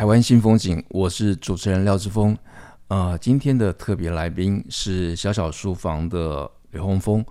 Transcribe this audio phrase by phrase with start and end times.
[0.00, 2.34] 台湾新风景，我是主持人廖志峰。
[2.88, 7.22] 呃，今天的特别来宾是小小书房的刘洪峰。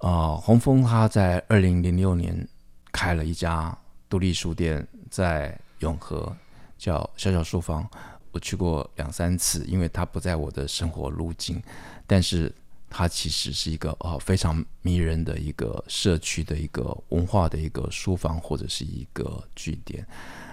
[0.00, 2.48] 呃，洪峰他在二零零六年
[2.90, 3.72] 开了一家
[4.08, 6.36] 独立书店，在永和，
[6.76, 7.88] 叫小小书房。
[8.32, 11.62] 我去过两三次，因为他不在我的生活路径，
[12.04, 12.52] 但是
[12.90, 20.04] 他其实是一个呃非常迷人的一个社区的一个文化的一个书房或者是一个据点。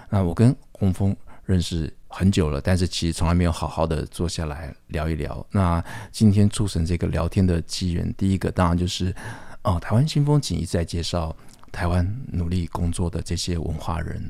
[0.08, 1.12] 那我跟洪峰。
[1.46, 5.46] 认识很久了，但是其实从来没有好好的坐下来聊一聊。
[5.50, 9.14] 那今天促成这个聊天的机缘，第一个当然就是，
[9.62, 11.34] 哦，台湾新风景一直在介绍
[11.70, 14.20] 台湾努力工作的这些文化人、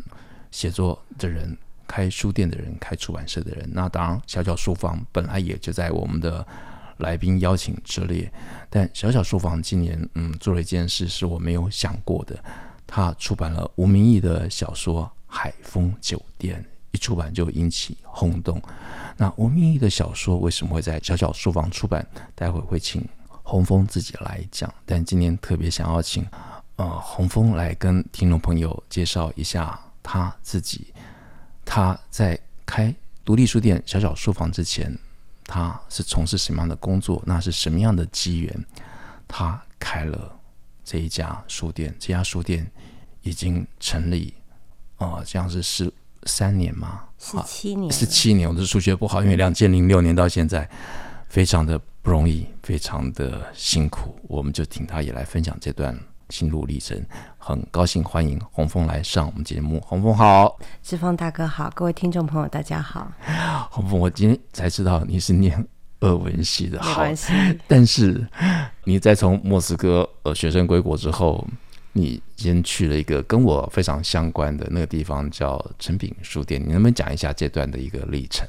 [0.51, 3.67] 写作的人、开书店的人、开出版社的人。
[3.73, 6.47] 那当然，小小书房本来也就在我们的
[6.99, 8.31] 来宾邀请之列。
[8.69, 12.39] 但小小书房今年嗯做了一件事是我没有想过的，
[12.87, 16.63] 他出版了吴明益的小说《海丰酒店》。
[16.97, 18.61] 一出版就引起轰动。
[19.19, 22.07] 那吴明益的小说为什么会在小小书房出版？
[22.35, 23.07] 待会会请
[23.43, 24.73] 洪峰自己来讲。
[24.87, 26.27] 但今天特别想要请
[26.77, 30.93] 呃洪峰来跟听众朋友介绍一下他自己。
[31.67, 34.99] 他在开独立书店小小书房之前，
[35.45, 37.23] 他是从事什么样的工作？
[37.27, 38.67] 那是什么样的机缘？
[39.29, 40.35] 他开了
[40.83, 41.95] 这一家书店。
[41.99, 42.71] 这家书店
[43.21, 44.33] 已经成立，
[44.97, 45.93] 呃，这样子是。
[46.27, 47.05] 三年吗？
[47.19, 48.49] 十七年，十七年。
[48.49, 50.69] 我的数学不好，因为两千零六年到现在，
[51.29, 54.15] 非常的不容易，非常的辛苦。
[54.29, 55.99] 我们就请他也来分享这段
[56.29, 57.01] 心路历程。
[57.39, 59.81] 很高兴欢迎洪峰来上我们节目。
[59.81, 63.11] 洪峰好，志峰大哥好，各位听众朋友大家好。
[63.71, 65.67] 洪峰，我今天才知道你是念
[66.01, 67.33] 俄文系的，没关系。
[67.67, 68.27] 但是
[68.85, 71.47] 你在从莫斯科呃学生归国之后。
[71.97, 76.61] 你先去了一个跟我非常相关的那个地方，叫诚品书店。
[76.61, 78.47] 你能不能讲一下这段的一个历程？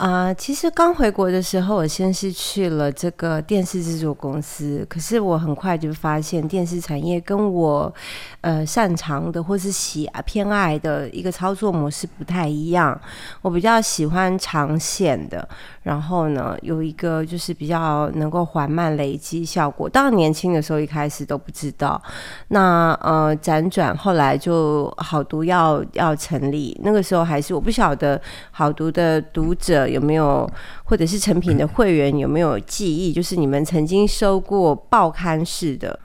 [0.00, 7.94] 啊、其实刚回国的时候，我先是去了这个电视制作公司，可是我很快就发现电视产业跟我
[8.40, 12.98] 呃擅长的或是喜偏爱的一个操作模式不太一样。
[13.42, 15.46] 我比较喜欢长线的。
[15.82, 19.88] 然后呢，有一个就是比较能够缓慢累积效果。
[19.88, 22.00] 当然年轻的时候一开始都不知道。
[22.48, 30.50] 那呃，辗转后来就好读要要成立，那个时候还是我不晓得好读的读者有没有，
[30.84, 35.98] 或者是成品的会员有没有记忆，就是你们曾经收过报刊式的。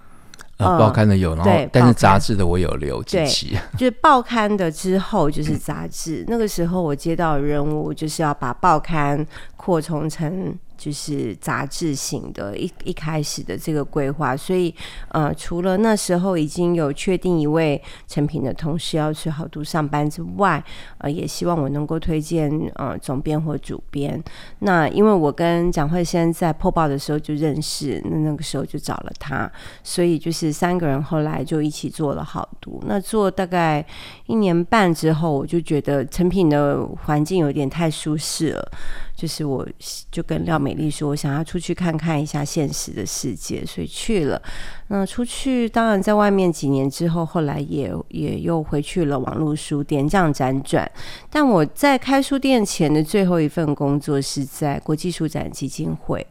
[0.58, 3.58] 呃，报刊的有，然后但是杂志的我有留几期。
[3.78, 9.26] 就是报刊的之后就是杂志，那个时候我接到任务就是要把报刊
[9.58, 10.58] 扩充成。
[10.86, 14.72] 就是杂志型的，一一开始的这个规划，所以
[15.08, 20.64] 呃，除了那时候已经有确定一位成品的同事要去好读上班之外，
[21.00, 24.24] 呃，也希望我能够推荐呃总编或主编。
[24.60, 29.52] 那因为我跟蒋慧先在破报的时候就认识，那那个时候就找了他，
[29.84, 32.80] 所以就是三个人后来就一起做了好读。
[32.86, 33.84] 那做大概
[34.28, 38.72] 一年半之后，我就觉得成品的环境有点太舒适了。
[39.16, 39.66] 就是我，
[40.12, 44.42] 就跟廖美丽说，我想要出去看看一下现实的世界，所以去了。
[44.90, 50.90] 那出去，当然在外面几年之后，后来也也又回去了网络书店，这样辗转。
[51.30, 56.26] 但我在开书店前的最后一份工作是在国际书展基金会。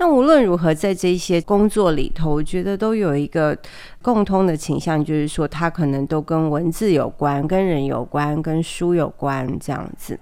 [0.00, 3.58] 那无论如何，在这些工作里头，我觉得都有一个
[4.00, 10.16] 共通的倾向，就是说，它可能都跟文字有关，跟人有关，跟书有关，这样子。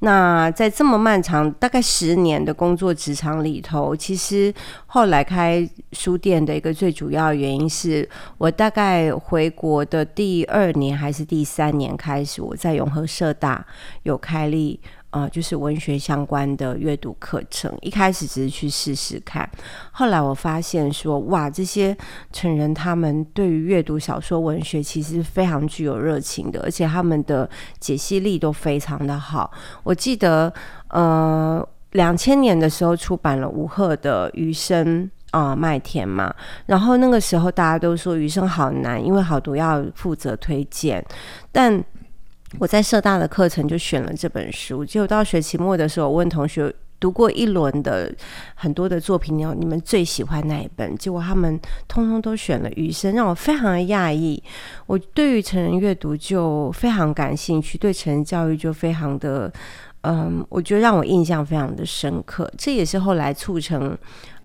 [0.00, 4.54] 那在这么漫长大概十年的工作职场里头，其实
[4.86, 8.08] 后来开书店的一个最主要原因是
[8.38, 13.66] 我大概回国的第二年还是第三年开始，我在永和社大
[14.04, 14.78] 有开立。
[15.10, 17.74] 啊、就是文学相关的阅读课程。
[17.80, 19.48] 一开始只是去试试看，
[19.90, 21.96] 后来我发现说，哇，这些
[22.30, 27.48] 成人他们对于阅读小说文学其实非常具有热情的，而且他们的
[27.80, 29.50] 解析力都非常的好。
[29.82, 30.52] 我记得，
[30.88, 36.34] 呃，两千年的时候出版了吴贺的《余生》啊、麦田嘛。
[36.66, 41.02] 然后那个时候大家都说余生好难，因为好读要负责推荐。
[41.50, 41.82] 但
[42.58, 46.74] 我在社大的课程就选了这本书，结果到学期末的时候，我问同学。
[47.00, 48.12] 读过一轮的
[48.56, 50.96] 很多的作品，你你们最喜欢哪一本？
[50.96, 51.56] 结果他们
[51.86, 54.42] 通通都选了《余生》，让我非常的讶异。
[54.84, 59.48] 我对于成人阅读就非常感兴趣，对成人教育就非常的，
[60.00, 62.52] 嗯，我觉得让我印象非常的深刻。
[62.58, 63.96] 这也是后来促成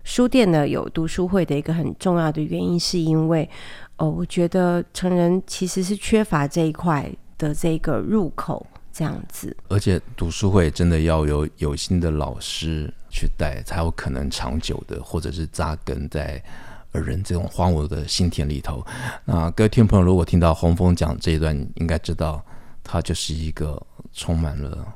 [0.04, 3.50] 书店的有读书会的一个很重要的原因，是因为
[3.96, 8.66] 哦，我觉得成人其实是缺乏这一块的这个入口。
[8.96, 16.40] 这样子，而且读书会真的要有有心的老师去带，才有可能长久的，或者是扎根在
[16.92, 18.86] 人这种荒芜的心田里头。
[19.24, 22.40] 那各位听众朋友，如果听到洪峰讲这一段，应该知道
[22.84, 24.86] 他就是一个充满了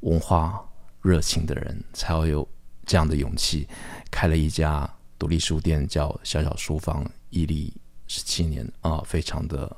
[0.00, 0.62] 文化
[1.00, 2.46] 热情的人，才会有
[2.84, 3.66] 这样的勇气，
[4.10, 4.86] 开了一家
[5.18, 7.72] 独立书店，叫小小书房，屹立
[8.08, 9.74] 十七年啊，非常的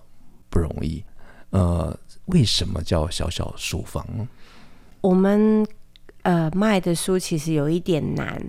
[0.49, 1.05] 不容易。
[1.51, 4.07] 呃，为什么叫小小书房？
[5.01, 5.67] 我们
[6.23, 8.41] 呃卖的书其实有一点难，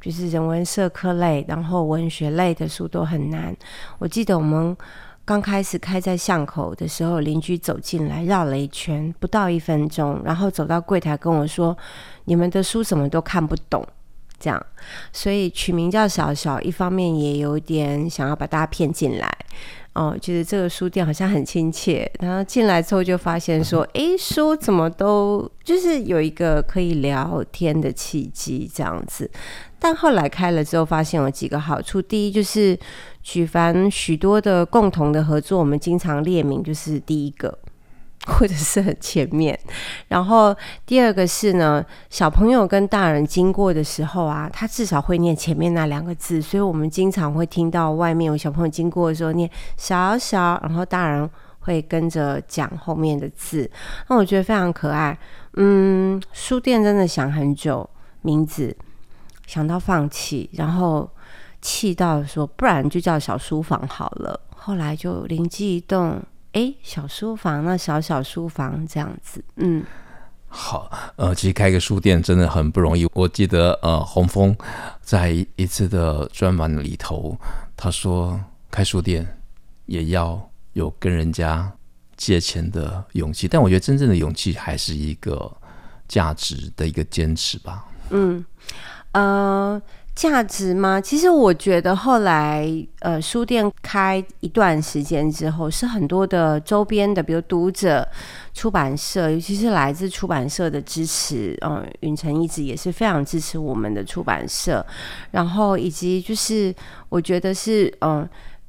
[0.00, 3.56] 就是人文社科类，然后文学类的书都很难。
[3.98, 4.76] 我记得我们
[5.24, 11.76] 刚开始开在巷口的时候，邻居走进来绕了一圈，不到一分钟，然后走到柜台跟我说
[12.26, 13.84] ：“你们的书怎么都看不懂？”
[14.38, 14.66] 这样，
[15.12, 19.30] 所以取名叫小小，一方面也有点想要把大家骗进来。
[19.94, 29.30] 哦，觉得这个书店好像很亲切，然后进来之后就发现说，哎，书怎么都就是有一个可以聊天的契机这样子。
[29.78, 32.78] 但后来开了之后，发现有几个好处，第一就是
[33.22, 37.58] 举凡许多的共同的合作，我们经常列名就是第一个。
[38.26, 39.58] 或者是很前面，
[40.08, 51.28] 然后第二个是呢，小朋友跟大人经过的时候啊，他至少会念前面那两个字，所以我们经常会听到外面有小朋友经过的时候念小小，然后大人
[51.60, 53.70] 会跟着讲后面的字，
[54.08, 55.16] 那我觉得非常可爱。
[55.54, 57.88] 嗯，书店真的想很久，
[58.22, 58.76] 名字
[59.46, 61.08] 想到放弃，然后
[61.62, 66.20] 气到说不然就叫小书房好了，后来就灵机一动。
[66.56, 69.84] 哎，小书房，那小小书房这样子，嗯，
[70.48, 73.06] 好，呃，其实开个书店真的很不容易。
[73.12, 74.56] 我记得，呃，洪峰
[75.02, 77.38] 在一次的专访里头，
[77.76, 79.26] 他说开书店
[79.84, 81.70] 也要有跟人家
[82.16, 85.54] 借钱的勇气，但我觉得真正的勇气还是一个
[86.08, 87.84] 价值的一个坚持吧。
[88.08, 88.42] 嗯，
[89.12, 89.82] 呃。
[90.16, 90.98] 价值吗？
[90.98, 92.66] 其实我觉得后来，
[93.00, 98.08] 呃，书店开一段时间之后，是很多的周边的，比如读者、
[98.54, 101.54] 出版社，尤其是来自出版社的支持。
[101.60, 104.84] 嗯、云城一直也是非常支持我们的出版社，
[105.32, 106.74] 然后以及就是
[107.10, 108.26] 我觉得是，嗯、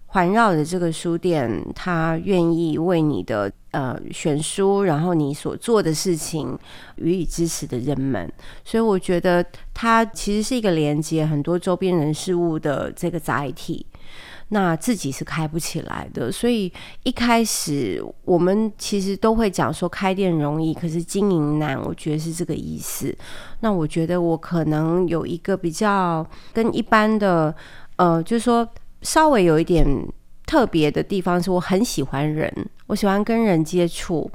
[0.09, 6.57] 环绕着这个书店，他愿意为你的呃选书，然后你所做的事情
[6.95, 8.31] 予以支持的人们，
[8.63, 13.85] 所以我觉得它其实是一个连接很多周边人事物的这个载体。
[14.49, 16.71] 那自己是开不起来的，所以
[17.03, 21.77] 一开始我们其实都会讲说开店容易，可是经营难。
[21.77, 23.13] 我觉得是这个意思。
[23.59, 27.53] 那我觉得我可能有一个比较跟一般的
[27.97, 28.65] 呃，就是说。
[29.01, 29.85] 稍微有一点
[30.45, 32.51] 特别的地方是，我很喜欢人，
[32.87, 34.29] 我喜欢跟人接触，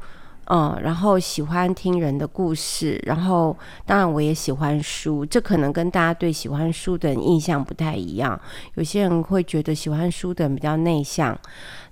[0.47, 8.39] 嗯，然后喜欢听人的故事，然后当然我也喜欢书，这可能跟大家对喜欢书的印象不太一样。
[8.75, 11.39] 有些人会觉得喜欢书的人比较内向，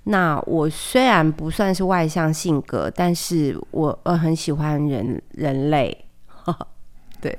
[0.03, 6.05] 那我虽然不算是外向性格，但是我呃很喜欢人人类，
[7.19, 7.37] 对。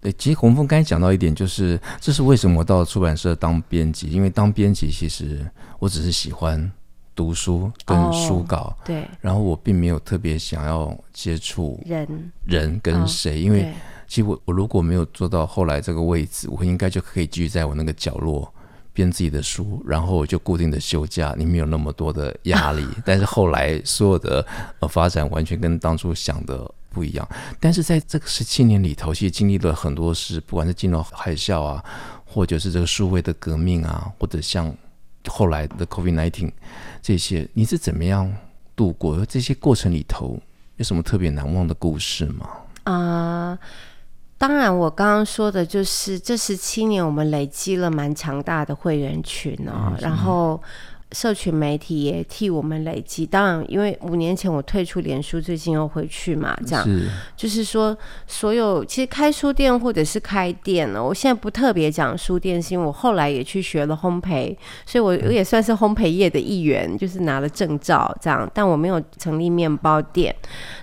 [0.00, 5.44] 对，其实洪峰刚才讲到一点，就是这是为什么我到出版社当编辑，因为当编辑其实
[5.80, 6.70] 我只是喜欢
[7.16, 13.74] 读书跟书稿，哦、对，然后我并没有特别想要接触人人跟谁，哦、因为
[14.06, 18.48] 其实我我如果没有做到后来这个位置，我应该就可以继续在我那个角落
[18.92, 22.86] 编自己的书，然后就固定的休假，你没有那么多的压力。
[23.04, 24.46] 但是后来所有的
[24.78, 26.72] 呃发展完全跟当初想的。
[26.90, 27.28] 不一样，
[27.60, 31.84] 但是在这个十七年里头，其实经历了很多事，不管是金融海啸啊，
[32.24, 34.74] 或者是这个数位的革命啊，或者像
[35.26, 36.50] 后来的 COVID-19
[37.02, 38.32] 这些，你是怎么样
[38.74, 39.24] 度过？
[39.26, 40.38] 这些过程里头
[40.76, 42.48] 有什么特别难忘的故事吗？
[42.84, 42.94] 啊、
[43.50, 43.58] 呃，
[44.38, 50.60] 当然，我刚刚说的就是这十七年，我们累积了蛮强大的会员群哦，嗯、然后。
[51.12, 53.24] 社群媒体也替我们累积。
[53.24, 57.96] 当然，因为五年前我退出脸书，最近又回去嘛，这样是就是说，
[58.26, 68.50] 所有其实开书店或者是开店呢，我现在不特别讲书店，是因为我后来也去学了烘焙，所以我我也算是烘焙业的一员，就是拿了证照这样。
[68.52, 70.34] 但我没有成立面包店。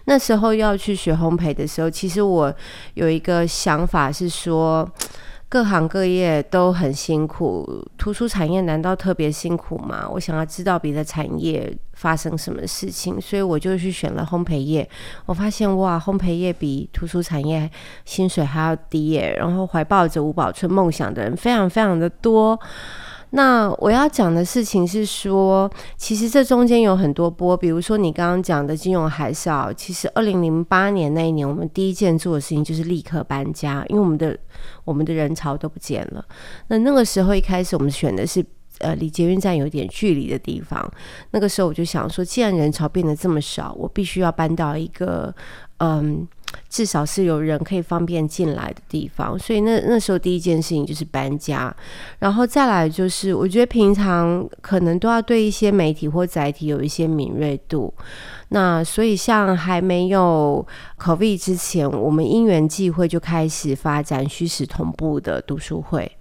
[0.05, 2.53] 那时候要去学烘焙的时候，其实我
[2.95, 4.89] 有一个想法是说。
[5.55, 10.05] 各行各业都很辛苦，图书产业难道特别辛苦吗？
[10.11, 14.85] 我想要知道别的产业发生什么事情，所以我就去选了烘焙业。
[15.25, 17.71] 我发现哇，烘焙业比图书产业
[18.03, 22.59] 薪水还要低耶，然后怀抱着吴宝春梦想的人非常非常的多。
[23.29, 29.73] 那我要讲的事情是说，其实这中间有很多波，比如说你刚刚讲的金融海啸。
[29.73, 34.37] 其实二零零八年那一年，我们第一件做的事情就是立刻搬家，因为我们的
[34.83, 36.25] 我们的人潮都不见了。
[36.67, 38.45] 那那个时候一开始我们选的是
[38.79, 40.91] 呃离捷运站有点距离的地方。
[41.31, 45.33] 那个时候我就想说，既然人潮变得这么少，我必须要搬到一个
[45.77, 46.27] 嗯。
[46.69, 51.73] 至少是有人可以方便进来的地方，所以那那时候第一件事情就是搬家，
[52.19, 57.93] 然后再来就是我觉得平常可能都要对一些媒体或载体有一些敏锐度。
[58.49, 60.65] 那所以像还没有
[60.99, 66.11] COVID 之前，我们因缘际会就开始发展虚实同步的读书会。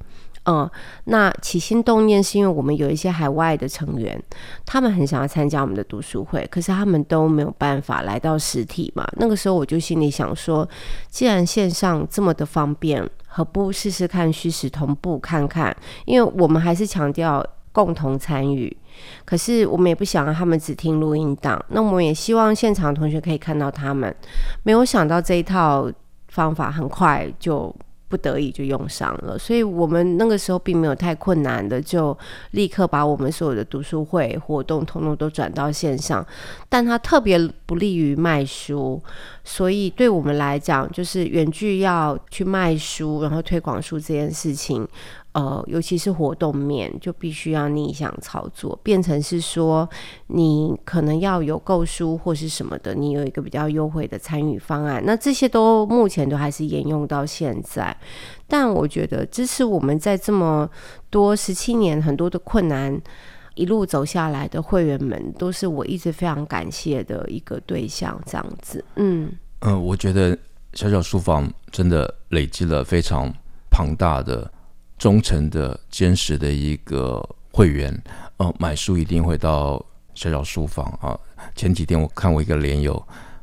[0.46, 0.70] 嗯，
[1.04, 4.22] 那起心动念是因为我们有一些海外的成员，
[4.66, 9.06] 他们很想要参加我们的读书会，可是他们都没有办法来到实体嘛。
[9.16, 10.68] 那个时候我就心里想说，
[11.08, 15.74] 既然线上这么的方便，何不试试看虚实同步看看？
[16.04, 18.76] 因为我们还是强调共同参与，
[19.24, 21.58] 可是我们也不想让他们只听录音档。
[21.68, 24.14] 那我们也希望现场同学可以看到他们。
[24.62, 25.90] 没有想到这一套
[26.28, 27.74] 方法很快就。
[28.14, 32.16] 不得已就用上了，所以我们那个时候并没有太困难的，就
[32.52, 36.24] 立刻把我们所有的读书会活动统统都转到线上。
[36.68, 39.02] 但它特别不利于卖书，
[39.42, 44.86] 所以对我们来讲，就是远距要去卖书，然后推广书这件事情。
[45.34, 49.88] 呃，尤其是活动面，就必须要逆向操作，变成是说，
[50.28, 55.02] 你可能要有购书或是什么的，你有一个比较优惠的参与方案。
[55.04, 57.96] 那这些都目前都还是沿用到现在。
[58.46, 60.70] 但我觉得支持我们在这么
[61.10, 62.96] 多十七年很多的困难
[63.56, 68.16] 一路走下来的会员们，都是我一直非常感谢的一个对象。
[68.24, 70.38] 这样子，嗯嗯、我觉得
[70.74, 73.28] 小小书房真的累积了非常
[73.68, 74.48] 庞大的。
[75.04, 77.94] 忠诚的、坚实的一个会员，
[78.38, 79.84] 呃，买书一定会到
[80.14, 81.12] 小小书房啊。
[81.54, 82.96] 前几天我看我一个连友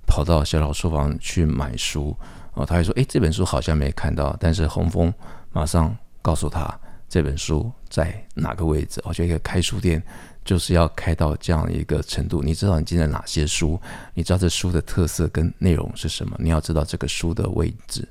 [0.07, 2.17] 跑到小小书房去买书，
[2.55, 5.13] 啊，他还说：“诶，这本书好像没看到。”但是洪峰
[5.51, 6.67] 马上告诉他
[7.07, 8.99] 这本书在哪个位置。
[9.05, 10.01] 我觉得开书店
[10.43, 13.79] 就是要开到这样一个程度，你知道你进了哪些书，
[14.15, 18.09] 你知道这书的特色跟内容是什么，你要知道这个书的位置。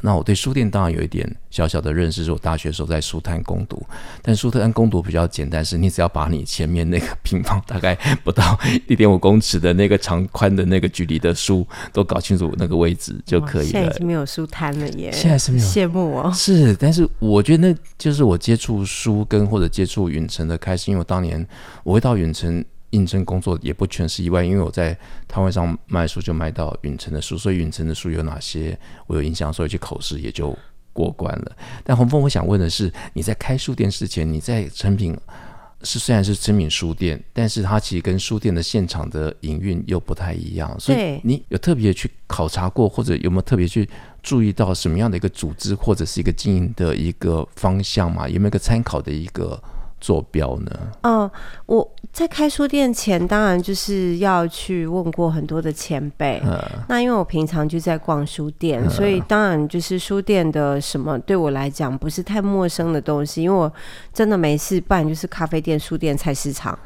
[0.00, 3.84] 那我对书店当然有一点小小的认识，是我大学时候在书摊攻读，
[4.22, 13.72] 但书摊攻读比较简单，是你只要把你前面那个平方大概不到一点五公尺的那个长宽的那个距离的书都搞清楚那个位置就可以了。
[13.72, 16.32] 现在已经没有书摊了耶，现在是没有， 羡慕哦。
[16.32, 21.44] 是，但是我觉得那就是我接触书跟或者接触远程的开始，因为我当年
[21.82, 22.64] 我会到远程。
[22.90, 30.56] 应征工作也不全是意外，因为我在摊位上卖书就卖到允晨的书，所以允晨的书有哪些我有印象，所以去口试也就
[30.92, 31.56] 过关了。
[31.84, 35.14] 但洪峰，我想问的是，你在开书店之前，你在成品
[35.82, 43.88] 是虽然是成品书店，但是它其实跟书店的现场的营运又不太一样，所以你有特别去考察过，或者有没有特别去
[44.22, 48.26] 注意到什么样的一个组织或者是一个经营的一个方向嘛？
[48.26, 49.62] 有没有一个参考的一个？
[50.00, 50.70] 坐标呢？
[51.02, 51.32] 嗯、呃，
[51.66, 56.40] 我在开书店前，当然就是要去问过很多的前辈。
[56.44, 63.42] 嗯、那因为我平常就在逛书店，嗯、所以当然就是书店的什么对我来讲不是太陌生的东西。
[63.42, 63.72] 因为我
[64.12, 66.78] 真的没事办，就是咖啡店、书店、菜市场。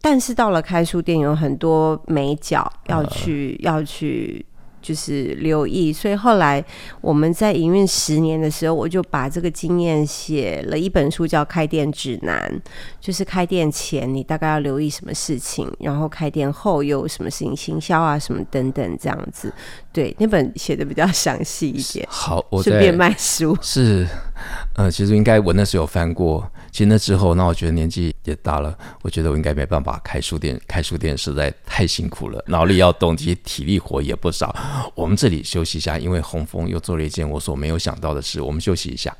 [0.00, 4.44] 但是到了开书店，有很多美角要去，嗯、要去。
[4.86, 6.64] 就是留意，所以后来
[7.00, 12.40] 我们在营运十年的时候，我就把这个经验写了一本书，叫《开店指南》，
[13.00, 19.52] 就是开店前你大概要留意什么事情，然后开店后又有什么事情，行销啊什么等等这样子。
[19.92, 22.06] 对，那本写的比较详细一点。
[22.08, 24.06] 好，我顺便卖书是，
[24.76, 26.48] 呃，其实应该我那时候有翻过。
[26.76, 30.60] 其实那之后，那我觉得年纪也大了，我觉得我应该没办法开书店。
[30.68, 34.54] 开书店实在太辛苦了，脑力要动，其实体力活也不少。
[34.94, 38.42] 我们这里休息一下，因为洪峰又做了一件我所没有想到的事。
[38.42, 39.16] 我们休息一下。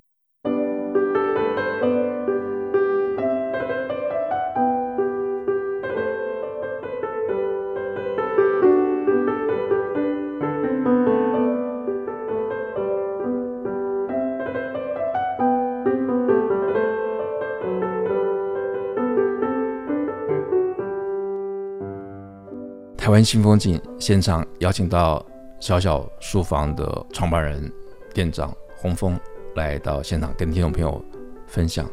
[23.07, 25.25] 台湾新风景现场邀请到
[25.61, 27.73] 小小书房的创办人
[28.13, 29.17] 店长洪峰
[29.55, 31.01] 来到现场跟听众朋友
[31.47, 31.89] 分享。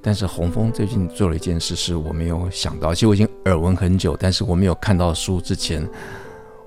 [0.00, 2.94] 但是洪峰最近做了一件事，是我没有想到。
[2.94, 5.86] 其实我已经耳闻很久，但是我没有看到书之前，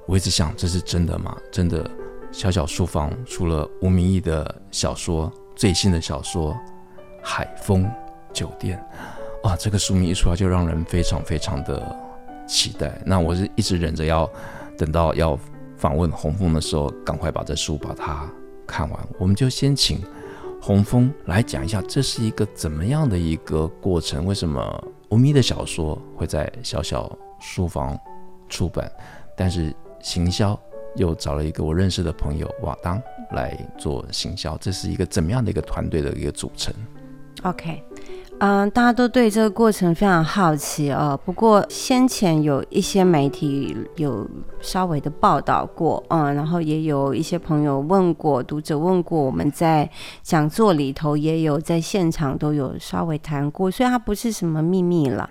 [0.05, 1.35] 我一直想这是真的吗？
[1.51, 1.89] 真的，
[2.31, 6.53] 小小书房出了吴明益的小说，最新的小说
[7.23, 7.89] 《海丰
[8.31, 8.79] 酒店》
[9.49, 11.81] 啊，这个书名一出来就让人非常非常的
[12.47, 13.01] 期待。
[13.05, 14.29] 那我是一直忍着要
[14.77, 15.37] 等到要
[15.75, 18.27] 访问洪峰的时候，赶快把这书把它
[18.65, 19.07] 看完。
[19.19, 20.01] 我们就先请。
[20.59, 24.25] 洪峰来讲一下，这是一个怎么样的一个过程？
[24.25, 27.97] 为什么吴咪的小说会在小小书房
[28.49, 28.91] 出版？
[29.37, 30.59] 但是行销
[30.95, 32.99] 又找了一个我认识的朋友瓦当
[33.31, 36.73] 来做行销，这是一个怎么样的一个团队的一个组成
[37.43, 37.81] ？OK。
[38.39, 41.19] 嗯，大家都对这个过程非常好奇哦。
[41.25, 44.27] 不过先前有一些媒体有
[44.61, 49.89] 稍微的报道过，嗯，然后也有一些朋友问过，读者问过，我们在
[50.21, 55.27] 讲座里头也有在现场都有稍微谈过，所以它不是什么秘密了。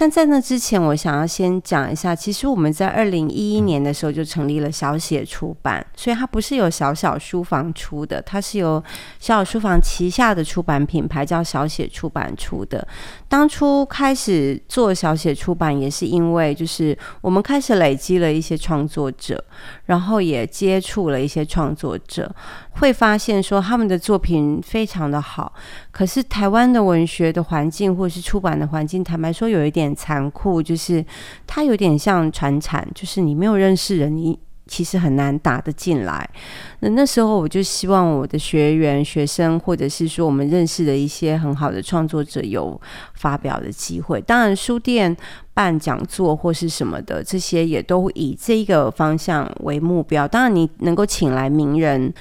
[0.00, 8.82] 但在那之前，我想要先讲一下，其实我们在二零一一年的时候就成立了小写出版，所以它不是由小小书房出的，它是由
[9.18, 12.88] 小小书房旗下的出版品牌叫小写出版出的。
[13.28, 19.44] 当初开始做小写出版，也是因为就是我们开始累积了一些创作者，
[19.90, 22.32] 然后也接触了一些创作者，
[22.78, 25.52] 会发现说他们的作品非常的好，
[25.90, 31.04] 可是台湾的文学的环境或是出版的环境，坦白说有一点残酷，就是
[31.44, 34.38] 它有点像传产，就是你没有认识人，你
[34.70, 36.30] 其实很难打得进来。
[36.78, 42.80] 那那时候我就希望我的学员、学生，或者是说我们认识的一些很好的创作者有
[43.14, 44.20] 发表的机会。
[44.20, 45.14] 当然，书店
[45.52, 50.28] 办讲座或是什么的，这些也都以这个方向为目标。
[50.28, 52.14] 当然，你能够请来名人。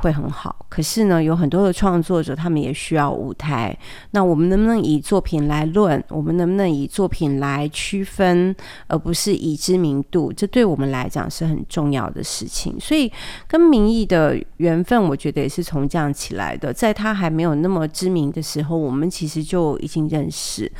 [0.00, 3.76] 会很好，可是呢，有很多的创作者，他们也需要舞台。
[4.12, 6.02] 那我们能不能以作品来论？
[6.08, 8.54] 我们能不能以作品来区分，
[8.86, 10.32] 而不是以知名度？
[10.32, 12.78] 这对我们来讲是很重要的事情。
[12.80, 13.12] 所以，
[13.46, 16.72] 跟明益的缘分，我觉得也是从这样起来的。
[16.72, 20.70] 在他还没有那么知名的时候，我们其实就已经认识。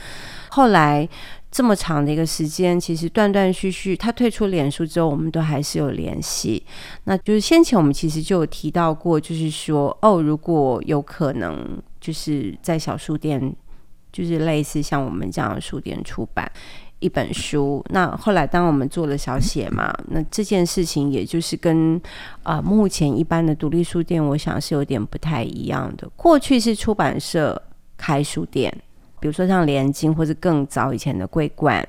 [0.48, 1.08] 后来。
[1.50, 6.64] 这么长的一个时间，其实断断续续，他退出脸书之后，我们都还是有联系。
[7.04, 13.52] 那就是先前我们其实就有提到过，就是说，哦，如果有可能，就是在小书店，
[14.12, 16.48] 就是类似像我们这样的书店出版
[17.00, 17.84] 一本书。
[17.90, 22.00] 那后来当我们做了小写嘛，那这件事情也就是跟
[22.44, 26.08] 啊、目前一般的独立书店，我想是有点不太一样的。
[26.14, 27.60] 过去是出版社
[27.96, 28.72] 开书店。
[29.20, 31.86] 比如说像连襟，或者更早以前的桂冠，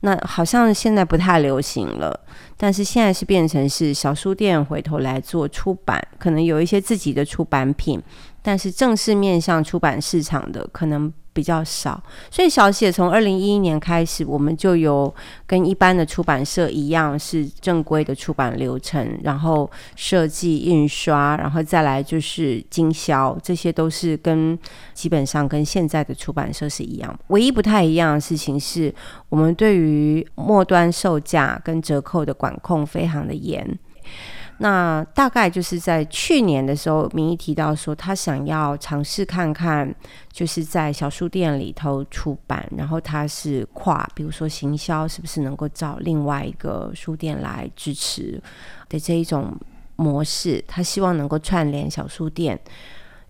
[0.00, 2.18] 那好像现在不太流行了。
[2.58, 8.02] 但是现在是变成是小书店回头来做出版，可能有一些自己的出版品，
[8.42, 15.14] 但是正式面向出版市场的可能比较少，所以小写从二零一一年开始，我们就有
[15.46, 24.58] 跟一般的出版社一样，是正规的出版流程，然后设计、印刷，然后再来就是经销，这些都是跟
[24.94, 27.18] 基本上跟现在的出版社是一样。
[27.26, 28.92] 唯一不太一样的事情是，
[29.28, 33.78] 我们对于末端售价跟折扣的管控非常的严。
[34.58, 39.94] 那大概就是在去年的时候，明益提到说他想要尝试看看，
[40.32, 48.42] 就是在小书店里头出版，然后他是跨，比如说行销是不是能够找另外一个书店来支持
[48.88, 49.54] 的这一种
[49.96, 52.58] 模式，他希望能够串联小书店，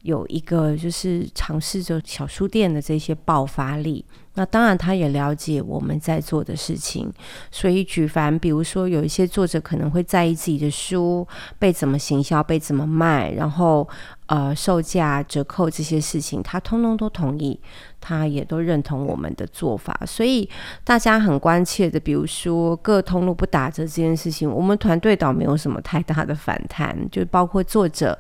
[0.06, 4.04] 有一个就是尝试着小书店的这些爆发力。
[4.38, 7.10] 那当然，他也了解我们在做的事情，
[7.50, 11.26] 所以举凡比如说有一些作者可能会在意自己的书
[11.58, 13.88] 被怎么行销、被怎么卖，然后
[14.26, 17.58] 呃售价折扣这些事情，他通通都同意，
[17.98, 19.98] 他也都认同我们的做法。
[20.06, 20.46] 所以
[20.84, 28.18] 大家很关切的，比如说各通路不打折这件事情，我们团队倒没有什么太大的反弹，就包括作者。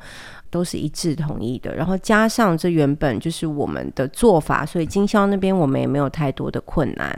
[0.56, 7.14] 都是一致同意的，然后加上这原本就是我们的做法，所以经销那边我们也没有太多的困难，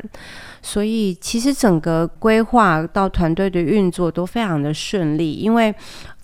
[0.60, 5.72] 所以其实整个规划到团队的运作都非常的顺利，因为。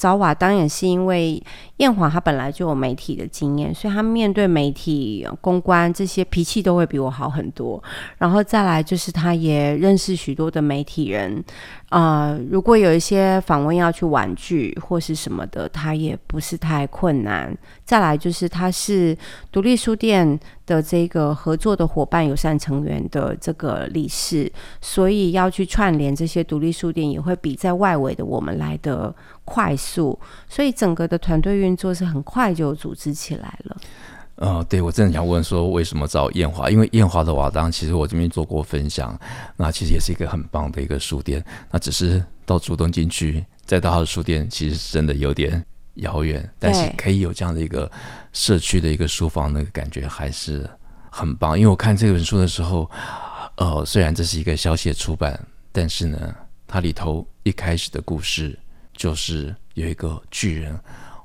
[0.04, 1.42] 早瓦当也是因为
[1.78, 7.82] 燕华他本来就有媒体的经验，所以他面对媒体公关这些脾气都会比我好很多。
[8.18, 11.42] 然后再来就是他也认识许多的媒体人，
[11.88, 17.56] 啊、如果有一些访问要去婉拒或是什么的，他也不是太困难。
[17.86, 19.16] 再来就是他是
[19.50, 29.14] 独立书店的这个合作的伙伴友善成员的这个理事，所以要去串联这些独立书店，也会比在外围的我们来的
[29.44, 33.76] 快速，所以整个的团队运作是很快就组织起来了。
[34.37, 36.68] 呃，对，我真的想问说，为什么找燕华？
[36.68, 39.16] 因为燕华的瓦当，其实我这边做过分享，
[39.57, 47.88] 那其实也是一个很棒的一个书店，那只是到主动进去，再到他的书店，其实真的有点遥远，但是可以有这样的一个
[48.33, 50.68] 社区的一个书房，那个感觉还是
[51.11, 51.57] 很棒。
[51.57, 52.90] 因为我看这本书的时候，
[53.57, 55.38] 呃，虽然这是一个小写出版，
[55.70, 56.35] 但是呢，
[56.66, 58.59] 它里头一开始的故事
[58.94, 60.78] 就是有一个巨人，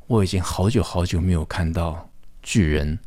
[0.08, 2.05] 我已经好久好久没有看到。
[2.41, 2.97] 巨人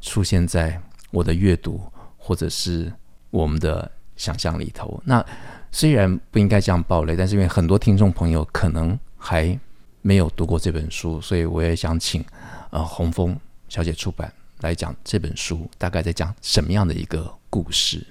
[0.00, 0.78] 出现在
[1.12, 1.80] 我的阅读
[2.18, 2.92] 或者是
[3.30, 5.00] 我们的想象里头。
[5.06, 5.24] 那
[5.70, 9.58] 虽然不应该这样爆雷，但是因为很多听众朋友可能还
[10.02, 12.22] 没有读过这本书，所以我也想请
[12.70, 18.04] 呃洪峰小姐出版来讲这本书大概在讲什么样的一个故事。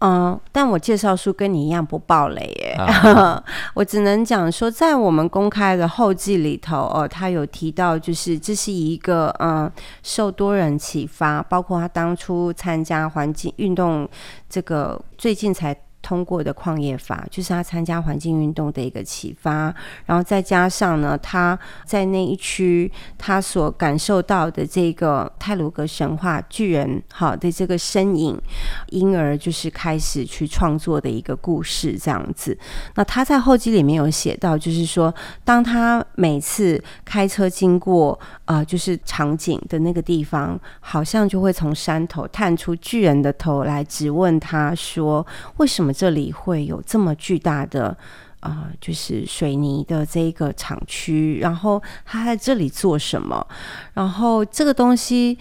[0.00, 3.42] 嗯，但我介绍书跟你一样不爆雷耶，啊、
[3.74, 9.70] 我只能讲说，在我们公开的后记里头，哦，他有提到，就是这是一个嗯，
[10.02, 14.08] 受多人启发，包括他当初参加环境运动，
[14.48, 15.76] 这个最近才。
[16.00, 19.74] 通过的矿业法，就是他参加环境运动的一个启发，
[20.06, 28.40] 然后再加上呢，他在那一区他所感受到的这个泰鲁格神话巨人好的这个身影，
[28.88, 32.56] 因而就是开始去创作的一个故事这样子。
[32.94, 35.12] 那他在后记里面有写到，就是说，
[35.44, 45.26] 当他每次开车经过啊、就是场景的那个地方，好像就会从山头探出巨人的头来质问他说，
[45.58, 45.87] 为什么？
[45.88, 47.96] 我们这里会有这么巨大的
[48.40, 53.46] 啊、就是水泥的这一个厂区，然后他在这里做什么？
[53.94, 55.38] 然后这个东西。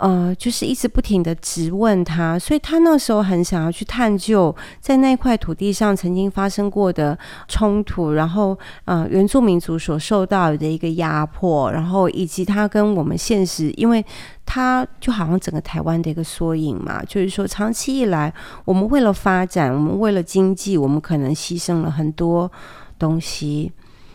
[0.00, 14.02] 呃，就是一直不停的质问他，所以他那时候很想要去探究在那块土地上曾经发生过的冲突，然后呃，原住民族所受到的一个压迫，然后以及他跟我们现实，因为
[14.46, 18.32] 他就好像整个台湾的一个缩影嘛，就是说长期以来，
[18.64, 22.50] 我们为了发展，我们为了经济，我们可能牺牲了很多
[22.98, 23.70] 东西。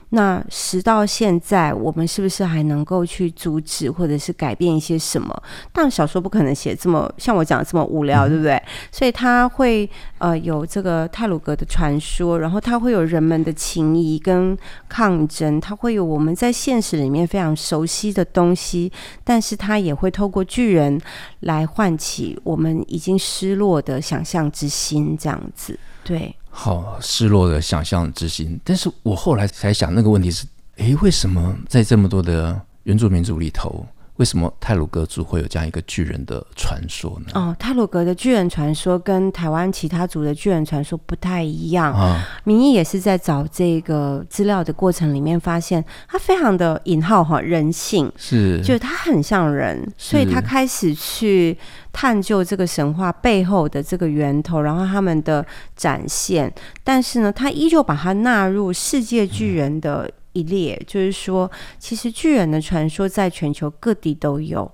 [0.10, 5.44] 那时到现在，我们是不是还能够去阻止或者是改变一些什么？
[5.74, 8.62] 但小说不可能写这么像我讲的这么无聊，对不对？
[8.92, 9.90] 所以他会
[10.20, 18.92] 呃有这个泰鲁格的传说，然后他会有人们的情谊跟抗争，他会有我们在现实里面非常熟悉的东西，
[19.24, 21.00] 但是他也会透过巨人
[21.42, 26.34] 来唤起我们已经失落的想象之心，这样子，对。
[26.58, 30.46] 好失落的想象之心，但是我后来才想，那个问题是，
[30.78, 33.86] 诶，为什么在这么多的原住民族里头，
[34.18, 37.32] 为什么泰鲁格族会有这样一个巨人的传说呢？
[37.34, 42.26] 哦，泰鲁格的巨人传说跟台湾其他族的巨人传说不太一样啊。
[42.44, 51.58] 民意也是在找这个资料的过程里面发现，他非常的引号哈人性，是，就是他很像人，所以他开始去。
[51.98, 55.46] 探究这个神话背后的这个源头，然后他们的
[55.78, 64.70] 展现，但是呢，他依旧把它纳入世界巨人的一列，就是说，其实巨人的传说在全球各地都有。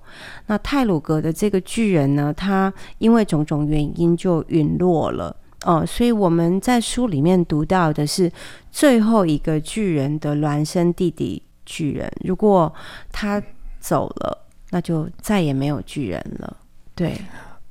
[0.47, 8.29] 那泰鲁格的这个巨人呢，他因为种种原因就陨落了哦，所以我们在书里面读到的是
[8.71, 12.73] 最后一个巨人的孪生弟弟巨人，如果
[13.11, 13.41] 他
[13.79, 16.57] 走了，那就再也没有巨人了。
[16.95, 17.15] 对，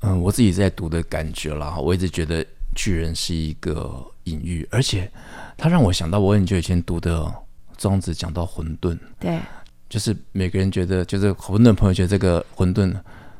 [0.03, 5.11] 嗯，我自己在读的感觉啦，我一直觉得巨人是一个隐喻，而且
[5.57, 7.33] 他让我想到我很久以前读的
[7.81, 9.41] 庄子讲到混沌，对，
[9.89, 12.95] 就是每个人觉得，就是混沌朋友觉得这个混沌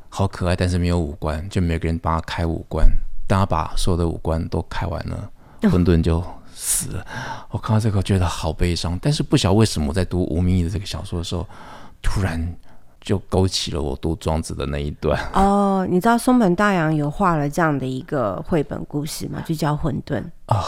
[0.09, 2.87] 好可爱，但是没有五官，就每个人帮他开五官，
[3.27, 5.31] 当他把所有的五官都开完了，
[5.69, 6.25] 混沌就
[6.55, 7.01] 死了。
[7.01, 11.47] 哦、我看到这个觉得好悲伤，但是不晓得为什么我在读吴明义的这个小说的时候，
[12.01, 12.55] 突然。
[13.01, 15.85] 就勾起了我读庄子的那一段 哦。
[15.89, 19.43] 你知道松本大洋有画了这样的一个绘本故事吗？
[19.45, 20.63] 就叫《混沌》哦。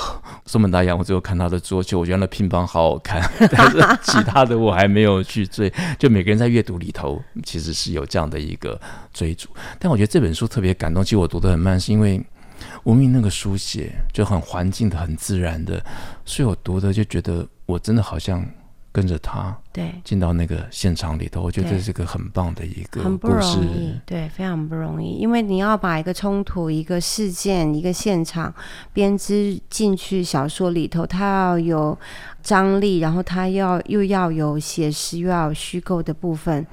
[0.45, 5.71] 松本大洋，我最后看他的桌球，我觉得那乒乓好好看，但是 其他的我还没有去追。
[5.99, 8.79] 就每个人在阅读里头，其实是有这样的一个
[9.13, 9.47] 追逐。
[9.77, 11.03] 但我觉得这本书特别感动。
[11.03, 12.19] 其实我读得很慢，是因为
[12.83, 15.79] 吴明那个书写就很环境的、很自然的，
[16.25, 18.43] 所以我读的就觉得我真的好像。
[18.93, 28.53] 跟着他，对，进到那个现场里头，我觉得这是个很棒的一个故事，很不容易，对，非常不容易，因为你要把一个冲突、一个事件、一个现场
[28.93, 31.97] 编织进去小说里头，它要有
[32.43, 36.65] 张力，然后它要又要有写实，又要有虚构的部分，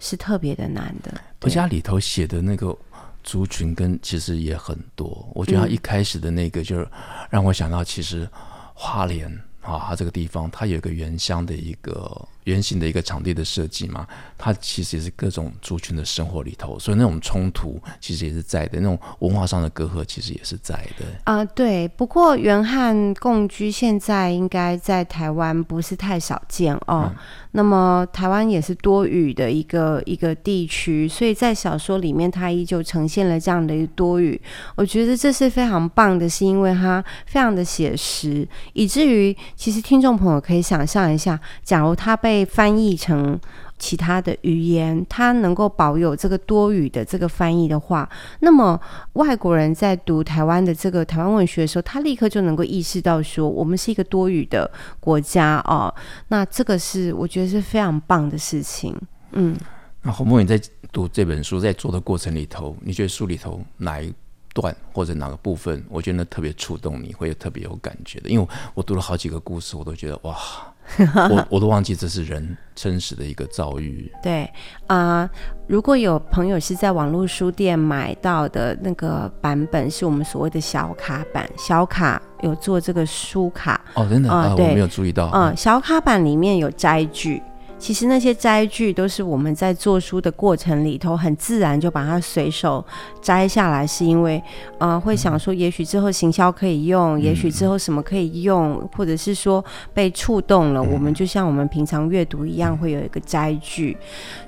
[0.00, 1.12] 是特别的难的。
[1.42, 2.74] 而且它里头写的那个
[3.22, 5.28] 族群跟其实也很多。
[5.34, 6.88] 我觉得他一开始的那个，就是
[7.28, 8.26] 让我想到，其实
[8.72, 9.30] 花莲
[9.66, 12.26] 啊，它这个地方，它有一个原乡的一个。
[12.46, 14.06] 圆形的一个场地的设计嘛，
[14.36, 21.04] 它其实也是各种族群的生活里头，所以那种冲突其实也是在的，那种文化上的隔阂其实也是在的。
[21.24, 21.88] 啊、呃，对。
[21.88, 27.10] 不过原汉共居现在应该在台湾不是太少见哦。
[27.12, 27.16] 嗯、
[27.52, 34.40] 那么台湾也是多语的一个一个地区，所以在小说里面它依旧呈现了这样的一个多语。
[34.76, 43.40] 我觉得这是非常棒的，是因为它非常的写实，以至于其实听众朋友可以想象一下，假如它被被翻译成
[43.78, 48.06] 其他的语言，它能够保有这个多语的这个翻译的话，
[48.40, 48.78] 那么
[49.14, 54.70] 外国人在读台湾的这个台湾文学的时候，他立刻就能够意识到说，我们是一个多语的
[55.00, 55.94] 国家哦。
[56.28, 58.94] 那这个是我觉得是非常棒的事情。
[59.32, 59.56] 嗯，
[60.02, 60.60] 那洪峰，你在
[60.92, 64.12] 读这本书在做的过程里头，你觉得书里头哪一
[64.52, 68.28] 段或者哪个部分，我觉得特别触动你，会特别有感觉的？
[68.28, 70.36] 因为我读了好几个故事，我都觉得哇。
[71.30, 74.10] 我我都忘记这是人真实的一个遭遇。
[74.22, 74.44] 对
[74.86, 75.30] 啊、呃，
[75.66, 81.48] 如果有朋友是在网络书店买到的那个版本，是我们所谓的小卡版。
[81.56, 85.30] 小卡有做这个书卡哦，真的啊，对，我没有注意到。
[85.32, 87.42] 嗯，小卡版里面有摘句。
[87.78, 92.84] 其实那些摘句都是我们在做书的过程里头很自然就把它随手
[93.20, 94.42] 摘下来，是因为
[94.78, 103.96] 呃会想说，也许之后行销可以用，也许之后什么可以用，或者是说被触动了，我们就像我们平常阅读一样，会有一个摘句。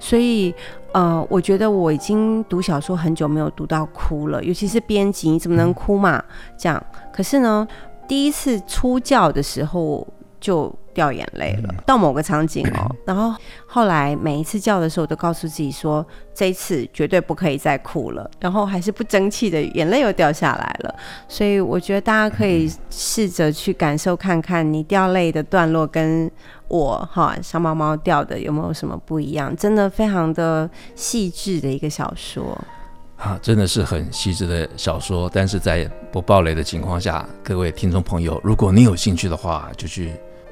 [0.00, 0.52] 所以
[0.92, 6.24] 呃，我觉得我已经读小说很久没有读到哭了，尤其是编辑，你怎么能哭嘛？
[6.56, 7.68] 这样，可是呢，
[8.08, 10.06] 第一次出教的时候
[10.40, 10.74] 就。
[10.98, 13.32] 掉眼泪了，到某个场景哦， 然后
[13.66, 20.92] 后来每一次叫的时候，我都告诉自己说，这一次绝对不可以再哭了，然后还是不争气的眼泪又掉下来了。
[21.28, 26.28] 所以我觉得大家可以试着去感受看看，你掉泪的段落跟
[26.66, 29.54] 我哈小猫猫掉的有没有什么不一样？
[29.54, 32.58] 真的非常的细致的一个小说
[33.18, 35.30] 啊，真的是很细致的小说。
[35.32, 40.10] 但是在不爆雷的情况下，各位听众朋友，如果你有兴趣的话，就去。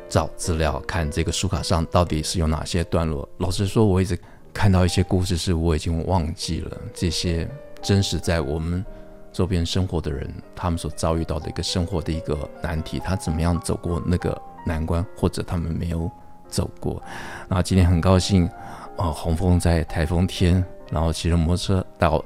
[0.09, 3.29] 找资料看这个书卡上到底是有哪些段落。
[3.39, 4.19] 老实说，我一直
[4.53, 7.49] 看到一些故事，是我已经忘记了这些
[7.83, 8.85] 真实在我们
[9.33, 16.11] 周边生活的人，他们所遭遇到的一个生活的一个难题，他怎么样走过那个难关，或者他们没有
[16.49, 17.03] 走过。
[17.49, 18.49] 那今天很高兴，
[18.97, 22.25] 呃，洪峰在台风天，然后骑着摩托车到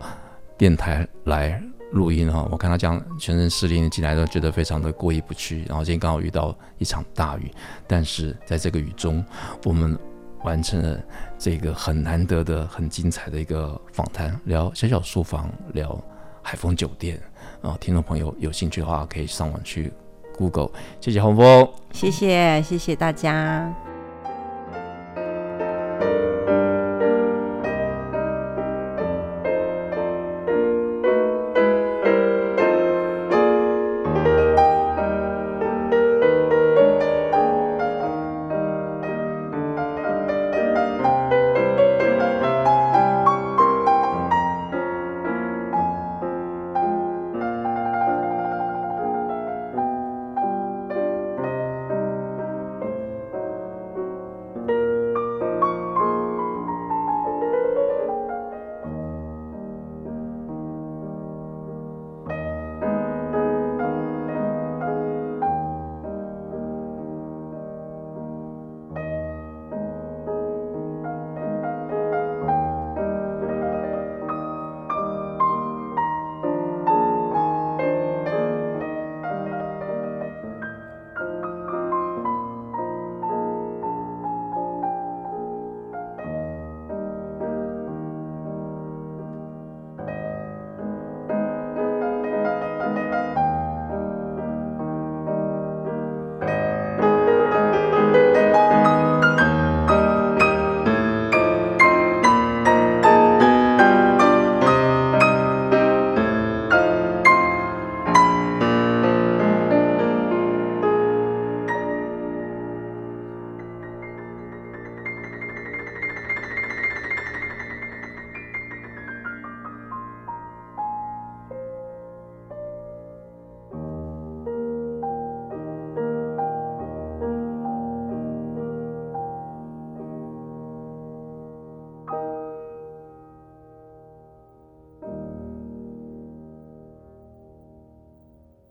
[0.56, 1.60] 电台来。
[1.92, 5.64] 录音哈，我看他这样全身湿淋进来，都觉得非常的过意不去。
[5.68, 7.50] 然后今天刚好遇到一场大雨，
[7.86, 9.24] 但是在这个雨中，
[9.64, 9.98] 我们
[10.44, 10.98] 完成了
[11.38, 16.02] 这个很难得的、很精彩的一个访谈，聊小小书房，聊
[16.42, 17.20] 海丰酒店。
[17.62, 19.92] 啊，听众朋友有兴趣的话，可以上网去
[20.36, 20.70] Google。
[21.00, 23.89] 谢谢洪峰，谢谢谢谢大家。